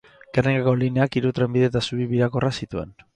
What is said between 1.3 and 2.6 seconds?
trenbide eta zubi birakorra